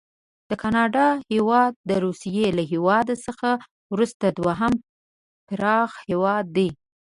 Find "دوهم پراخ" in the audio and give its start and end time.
4.37-5.91